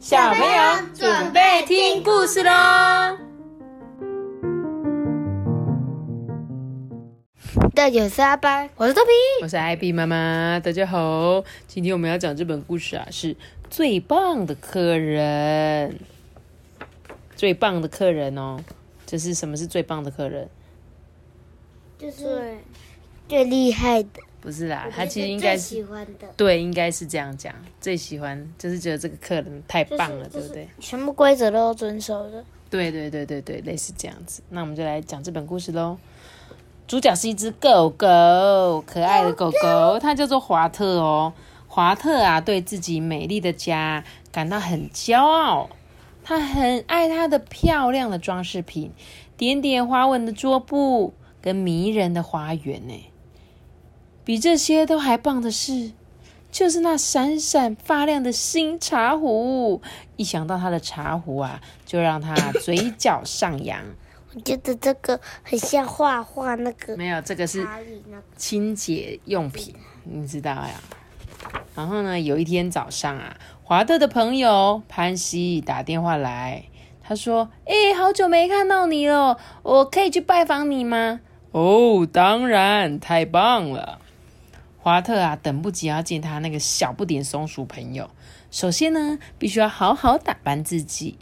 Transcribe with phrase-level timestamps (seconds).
[0.00, 3.18] 小朋友准备听故事喽！
[7.74, 9.10] 大家好，我是阿班，我是豆皮，
[9.42, 10.58] 我是艾比妈妈。
[10.58, 13.36] 大家好，今天我们要讲这本故事啊，是
[13.68, 16.00] 最棒的客人，
[17.36, 18.58] 最棒的客人哦。
[19.04, 20.48] 这是什么是最棒的客人？
[21.98, 22.56] 就是
[23.28, 24.08] 最厉害的。
[24.40, 27.54] 不是啦，他其实应该是喜欢的，对，应该是这样讲。
[27.80, 30.66] 最喜欢就是觉得这个客人太棒了，对不对？
[30.78, 32.42] 全部规则都遵守的。
[32.70, 34.42] 对对对对对，类似这样子。
[34.48, 35.98] 那我们就来讲这本故事喽。
[36.88, 41.32] 主角是一只狗狗，可爱的狗狗，它叫做华特哦。
[41.68, 45.68] 华特啊，对自己美丽的家感到很骄傲。
[46.22, 48.92] 他很爱他的漂亮的装饰品，
[49.36, 51.12] 点点花纹的桌布
[51.42, 53.09] 跟迷人的花园呢。
[54.24, 55.92] 比这些都还棒的是，
[56.50, 59.80] 就是那闪闪发亮的新茶壶。
[60.16, 63.82] 一想到他的茶壶啊，就让他嘴角上扬。
[64.34, 67.66] 我觉得这个很像画画那个，没有，这个是
[68.36, 70.80] 清洁用品，你知道呀。
[71.74, 76.64] 然后呢，有一天早上啊，华特的朋友潘西打电话来，
[77.02, 81.20] 他说：“哎，好久没看到你了，我可以去拜访你吗？”
[81.52, 83.99] 哦，当然，太棒了。
[84.82, 88.08] 华特啊，等不及要见他那个小不点松鼠朋友。
[88.50, 91.18] 首先呢，必须要好好打扮自己，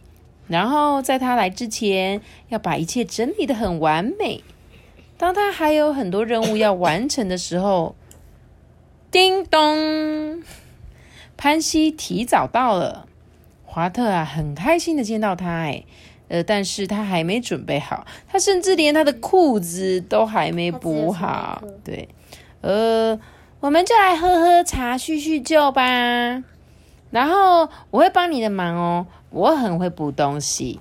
[0.46, 4.44] 然后在他来之前，要把一切整理的很完美。
[5.16, 7.96] 当他还有很多任务要完成的时候，
[9.10, 10.40] 叮咚，
[11.36, 13.08] 潘西提早到了。
[13.64, 15.82] 华特啊，很开心的见到他，哎，
[16.28, 21.60] 呃，但是他还没准备好，他甚至连他的裤子都还没补好。
[21.82, 22.08] 对，
[22.60, 23.18] 呃。
[23.60, 25.82] 我们就来喝喝茶叙叙旧吧，
[27.10, 30.78] 然后我会帮你的忙哦，我很会补东西。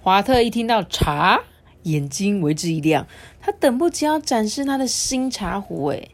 [0.00, 1.40] 华特一听到茶，
[1.82, 3.08] 眼睛为之一亮，
[3.40, 5.86] 他等不及要展示他的新茶壶。
[5.86, 6.08] 哎，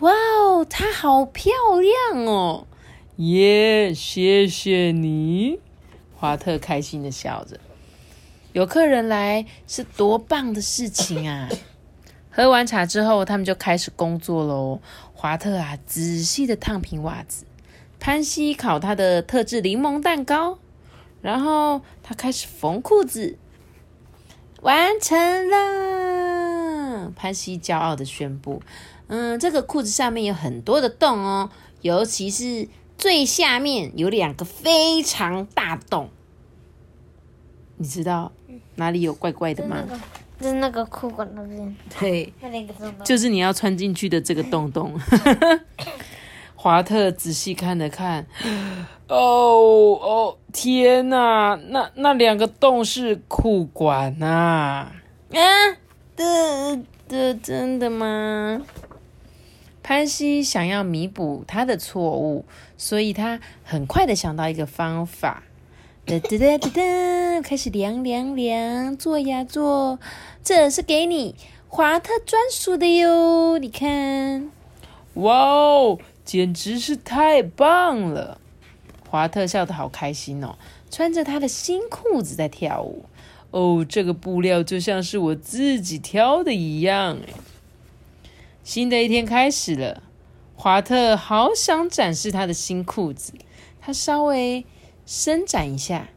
[0.00, 1.52] 哇哦，它好漂
[2.12, 2.66] 亮哦！
[3.16, 5.58] 耶，谢谢你，
[6.16, 7.60] 华特开心的笑着。
[8.54, 11.50] 有客人来是多棒的事情啊！
[12.38, 14.78] 喝完茶之后，他们就开始工作喽。
[15.12, 17.44] 华特啊，仔细的烫平袜子；
[17.98, 20.56] 潘西烤他的特制柠檬蛋糕，
[21.20, 23.36] 然后他开始缝裤子。
[24.60, 25.18] 完成
[25.50, 27.12] 了！
[27.16, 28.62] 潘西骄傲的宣布
[29.08, 31.50] ：“嗯，这个裤子上面有很多的洞哦，
[31.80, 36.08] 尤其是最下面有两个非常大洞。
[37.78, 38.30] 你知道
[38.76, 39.84] 哪里有怪怪的吗？”
[40.40, 42.32] 就是那个裤管那边， 对，
[43.04, 44.98] 就是你要穿进去的这个洞洞。
[46.54, 48.26] 华特仔细看了看，
[49.08, 54.90] 哦哦，天哪，那那两个洞是裤管呐！
[55.32, 55.40] 啊，
[56.16, 58.60] 的的，真的吗？
[59.84, 62.44] 潘西想要弥补他的错误，
[62.76, 65.44] 所以他很快的想到一个方法。
[66.08, 69.98] 哒哒哒哒哒，开始量量量，做呀做，
[70.42, 71.34] 这是给你
[71.68, 74.50] 华特专属的哟，你看，
[75.16, 78.40] 哇哦，简直是太棒了！
[79.10, 80.56] 华特笑得好开心哦，
[80.90, 83.04] 穿着他的新裤子在跳舞。
[83.50, 87.34] 哦，这个布料就像是我自己挑的一样哎。
[88.64, 90.02] 新的一天开始了，
[90.56, 93.34] 华特好想展示他的新裤子，
[93.78, 94.64] 他稍微。
[95.10, 96.08] 伸展一下，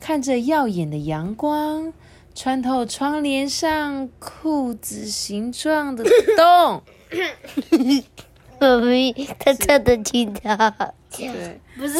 [0.00, 1.92] 看着耀眼的阳光
[2.34, 6.02] 穿透窗帘上裤子形状的
[6.34, 6.82] 洞。
[8.58, 10.40] 我咪，他唱的清楚。
[11.14, 11.98] 对，不是。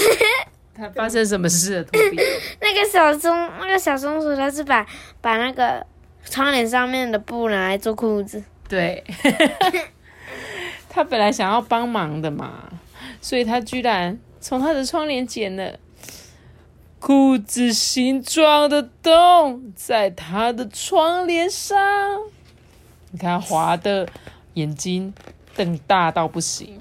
[0.74, 1.86] 他发生什么事了？
[2.62, 3.30] 那个小松，
[3.60, 4.86] 那个小松鼠，它是把
[5.20, 5.86] 把那个
[6.24, 8.42] 窗帘上面的布拿来做裤子。
[8.66, 9.04] 对。
[10.88, 12.72] 他本来想要帮忙的嘛，
[13.20, 15.78] 所以他居然从他的窗帘剪了。
[17.00, 21.76] 裤子形状的洞在他的窗帘上，
[23.12, 24.08] 你看华的
[24.54, 25.14] 眼睛
[25.56, 26.80] 瞪大到不行。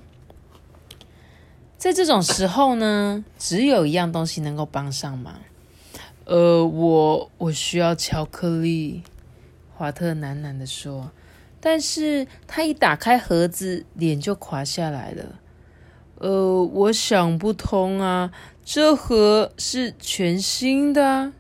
[1.77, 5.35] 在这种时候呢，只有一样东西能够帮上忙。
[6.25, 9.03] 呃，我我需要巧克力。
[9.75, 11.11] 华特喃喃的说，
[11.61, 15.39] 但是他一打开盒子，脸就垮下来了。
[16.15, 18.31] 呃，我想不通啊。
[18.69, 21.31] 这盒是全新的。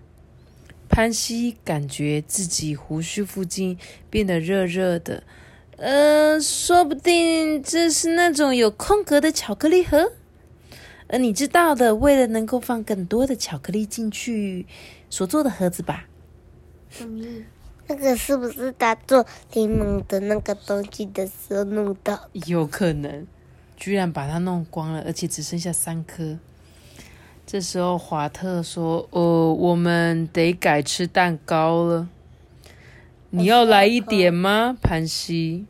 [0.87, 3.77] 潘西感觉自己胡须附近
[4.09, 5.23] 变得热热的，
[5.75, 10.13] 呃，说不定这是那种有空格的巧克力盒。
[11.07, 14.65] 呃，你知道的，为了能够放更多的巧克力进去
[15.09, 16.05] 所做的盒子吧？
[17.87, 22.29] 那个是不是他做柠檬的那个东西的时候弄到？
[22.45, 23.27] 有可能，
[23.75, 26.39] 居然把它弄光了，而且只剩下三颗。
[27.47, 32.09] 这时候华特说：“呃，我们得改吃蛋糕了。
[33.29, 35.65] 你要来一点吗，潘西？”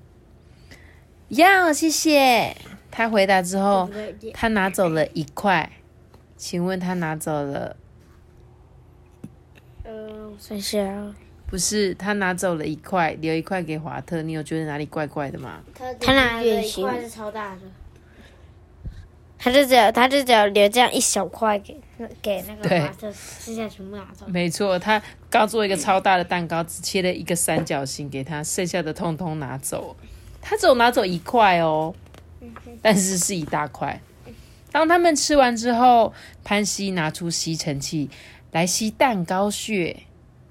[1.30, 2.58] 要，谢谢。
[2.90, 3.88] 他回答之后，
[4.34, 5.72] 他拿走了一块。
[6.36, 7.76] 请问他拿走了？
[9.84, 11.14] 嗯，剩下
[11.46, 14.24] 不是，他拿走了一块，留一块给华特。
[14.24, 15.62] 你有觉得哪里怪怪的吗？
[16.00, 17.62] 他拿了一块是超大的，
[19.48, 21.80] 他就只有他就只有留这样一小块给
[22.22, 24.26] 给那个华特，剩下全部拿走。
[24.28, 29.96] 没错，他刚做一个超大的蛋糕，只切了一个三角形给他，剩下的通通拿走。
[30.42, 31.96] 他只有拿走一块哦，
[32.82, 34.02] 但是是一大块。
[34.70, 36.14] 当他们吃完之后，
[36.44, 38.10] 潘西拿出吸尘器
[38.52, 40.04] 来吸蛋糕屑，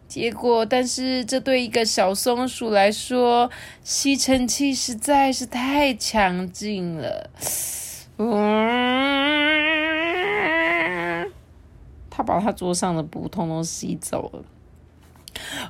[0.09, 3.51] 结果，但是这对一个小松鼠来说，
[3.85, 7.29] 吸尘器实在是太强劲了。
[8.19, 8.27] 嗯，
[12.09, 14.43] 他把他桌上的布通通吸走了。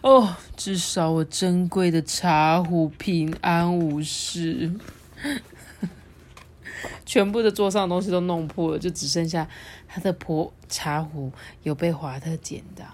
[0.02, 4.72] 哦，至少我珍贵的茶壶平安无事。
[7.04, 9.48] 全部的桌上的东西都弄破了，就只剩下
[9.88, 11.32] 他的破茶壶
[11.62, 12.84] 有被华特捡到。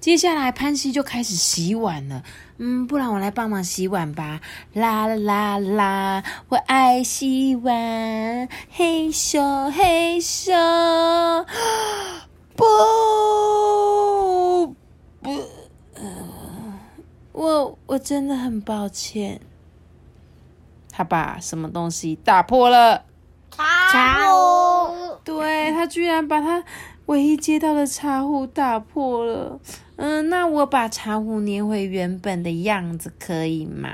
[0.00, 2.22] 接下来潘西就开始洗碗了。
[2.58, 4.40] 嗯，不然我来帮忙洗碗吧。
[4.72, 10.52] 啦啦啦，我爱洗碗，嘿咻嘿咻。
[12.54, 12.64] 不
[15.20, 15.42] 不，
[17.32, 19.40] 我我真的很抱歉。
[20.90, 23.04] 他把什么东西打破了？
[23.90, 25.18] 茶壶。
[25.24, 26.64] 对他居然把他
[27.06, 29.60] 唯一接到的茶壶打破了。
[29.96, 33.90] 嗯，那我把茶壶粘回原本的样子可以吗？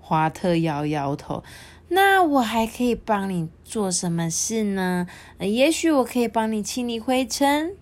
[0.00, 1.42] 华特摇摇头。
[1.88, 5.06] 那我还可以帮你做什么事呢？
[5.38, 7.72] 也许我可以帮你清理灰尘。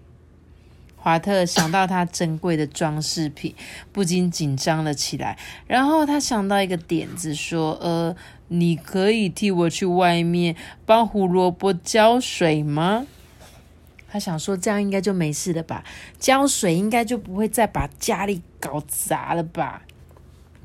[0.96, 3.54] 华特想到他珍贵的装饰品，
[3.92, 5.38] 不禁紧张了起来。
[5.66, 8.14] 然后他想到一个点子，说：“呃，
[8.48, 10.54] 你可以替我去外面
[10.86, 13.06] 帮胡萝卜浇水吗？”
[14.14, 15.82] 他想说，这样应该就没事了吧？
[16.20, 19.82] 浇水应该就不会再把家里搞砸了吧？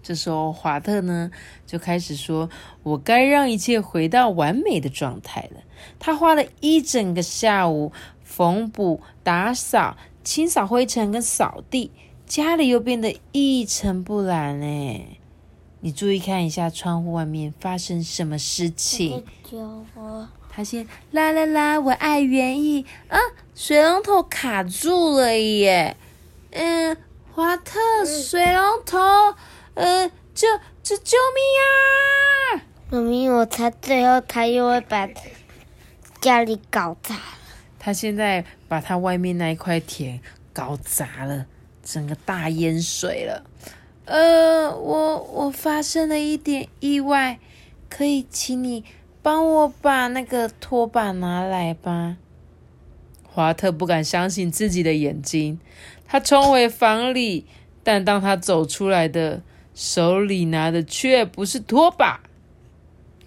[0.04, 1.32] 这时候，华特呢
[1.66, 2.48] 就开始说
[2.84, 5.62] ：“我该让一切回到完美的状态了。”
[5.98, 7.92] 他花了一整个下午
[8.24, 11.90] 缝补、打扫、清扫灰尘跟扫地，
[12.28, 15.18] 家里又变得一尘不染哎！
[15.80, 19.24] 你注意看一下窗户外面发生什么事情？
[20.52, 23.18] 他先啦啦啦，我爱园艺啊！
[23.56, 25.96] 水龙头卡住了耶！
[26.52, 26.98] 嗯，
[27.34, 28.98] 华特，水龙头，
[29.76, 30.48] 呃，救
[30.82, 32.66] 救救命啊！
[32.90, 35.08] 妈咪，我猜最后他又会把
[36.20, 37.16] 家里搞砸。
[37.78, 40.20] 他现在把他外面那一块田
[40.52, 41.46] 搞砸了，
[41.84, 43.46] 整个大淹水了。
[44.06, 47.40] 呃，我我发生了一点意外，
[47.88, 48.84] 可以请你。
[49.30, 52.18] 帮我把那个拖把拿来吧。
[53.32, 55.60] 华特不敢相信自己的眼睛，
[56.08, 57.46] 他冲回房里，
[57.84, 59.44] 但当他走出来的
[59.76, 62.22] 手里拿的却不是拖把。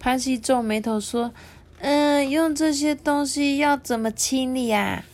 [0.01, 1.33] 潘西皱眉头说
[1.79, 5.05] ：“嗯，用这些东西要怎么清理啊？”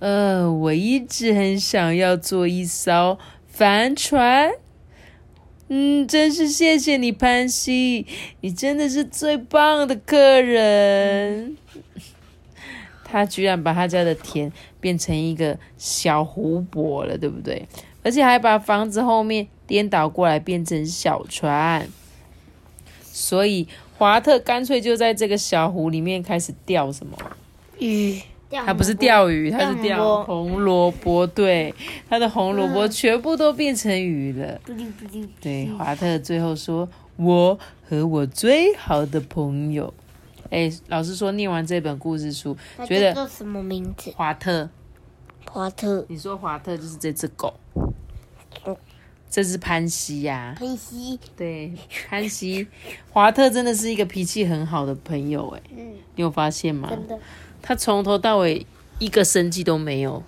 [0.00, 4.50] 呃，我一直很想要做一艘帆船。
[5.74, 8.06] 嗯，真是谢谢你，潘西，
[8.42, 11.56] 你真的是最棒的客人。
[13.02, 14.52] 他居然把他家的田
[14.82, 17.66] 变成一个小湖泊了，对不对？
[18.02, 21.88] 而且还把房子后面颠倒过来变成小船。
[23.00, 27.16] 所以华特干脆就在这个小湖里面开始钓什么
[27.78, 28.20] 鱼。
[28.66, 31.26] 他不是钓鱼，他是钓红萝卜。
[31.26, 31.74] 对，
[32.08, 34.60] 他的红萝卜全部都变成鱼了。
[35.40, 39.92] 对，华特最后说：“我和我最好的朋友。”
[40.50, 42.54] 哎，老师说念完这本故事书，
[42.86, 44.12] 觉得叫什么名字？
[44.14, 44.68] 华特。
[45.50, 46.04] 华特。
[46.08, 47.54] 你说华特就是这只狗。
[49.30, 50.54] 这是潘西呀。
[50.58, 51.18] 潘西。
[51.34, 51.72] 对，
[52.10, 52.66] 潘西。
[53.10, 56.90] 华特真的是一个脾气很好的朋友，哎，嗯，你有发现吗？
[56.90, 57.18] 真的。
[57.62, 58.66] 他从头到尾
[58.98, 60.22] 一个生气都没有，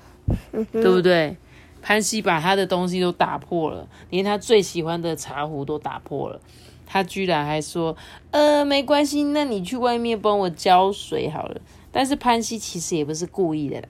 [0.73, 1.37] 对不对？
[1.83, 6.41] 潘西把他的东西都打破了，连他最喜欢的茶壶都打破了。
[6.87, 7.97] 他居然还说
[8.31, 11.61] ：“呃，没关系，那你去外面帮我浇水好了。”
[11.93, 13.89] 但是潘西其实也不是故意的啦，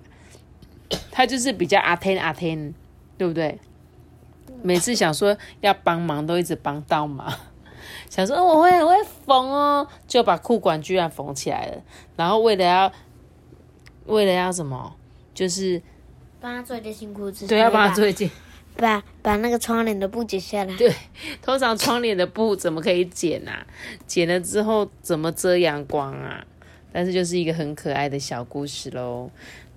[1.10, 2.74] 他就是比较阿天阿天，
[3.16, 3.58] 对不对？
[4.62, 7.32] 每次想说要帮忙，都一直帮倒忙。
[8.08, 8.96] 想说我会我会
[9.26, 11.82] 缝哦，就把裤管居然缝起来了。
[12.16, 12.92] 然后为了要，
[14.06, 14.94] 为了要什么，
[15.32, 15.80] 就是
[16.40, 17.46] 帮他做一件新裤子。
[17.46, 18.30] 对，要帮他做一件。
[18.76, 20.76] 把把那个窗帘的布剪下来。
[20.76, 20.92] 对，
[21.40, 23.64] 通常窗帘的布怎么可以剪啊？
[24.06, 26.44] 剪了之后怎么遮阳光啊？
[26.92, 29.30] 但是就是一个很可爱的小故事喽。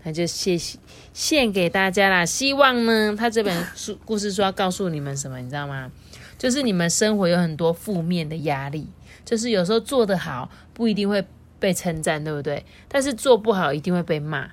[0.04, 0.80] 那就谢谢
[1.14, 2.26] 献给大家啦。
[2.26, 5.92] 希望呢，他这本书故事书要告诉你们什么，你知道吗？
[6.38, 8.88] 就是你们生活有很多负面的压力，
[9.26, 11.24] 就是有时候做得好不一定会
[11.60, 12.66] 被称赞，对不对？
[12.88, 14.50] 但是做不好一定会被骂。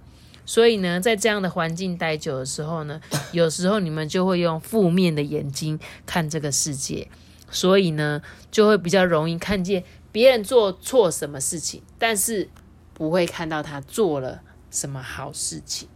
[0.47, 3.01] 所以呢，在这样的环境待久的时候呢，
[3.33, 7.09] 有时候你们就会用负面的眼睛看这个世界，
[7.51, 8.21] 所以呢，
[8.51, 9.83] 就会比较容易看见
[10.13, 12.49] 别人做错什么事情，但是
[12.93, 15.89] 不会看到他做了什么好事情。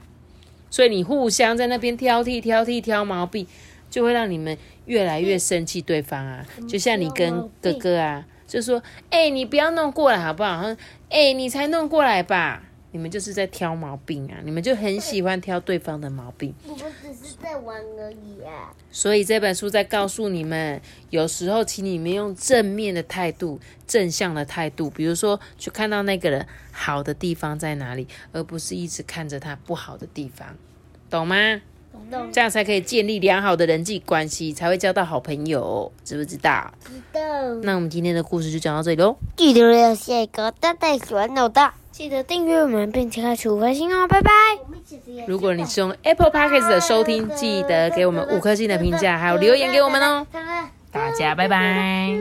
[0.70, 3.46] 所以你互相在那边挑剔、挑剔、挑毛病，
[3.90, 6.46] 就会让你们越来越生气对方啊。
[6.66, 10.74] 就像你跟哥哥啊，就说：“哎，你不要弄过来好不好？”
[11.08, 12.64] 哎，你才弄过来吧。
[12.90, 14.40] 你们就是在挑毛病啊！
[14.42, 16.54] 你们就很喜欢挑对方的毛病。
[16.66, 18.72] 我们只是在玩而已啊。
[18.90, 30.56] 所以这本书在告诉你们，有时候请你们用正面的态度、正向的态度，比如说去看到那个人好的地方在哪里，而不是一直看着他不好的地方，
[31.10, 31.60] 懂吗？
[32.10, 32.30] 懂。
[32.32, 36.70] 这样才可以建立良好的人际关系，才会交到好朋友，知不知道？
[36.84, 37.20] 知道。
[37.62, 39.16] 那我们今天的故事就讲到这里喽。
[39.36, 41.74] 记得要下一个大大喜欢老大。
[41.90, 44.30] 记得订阅我们，并且开启五颗星哦，拜拜！
[45.26, 50.24] 如果你是用 Apple Podcast 的收听，记得给我们五颗星的评价，还有留言给我们哦。
[50.92, 52.16] 大家拜拜。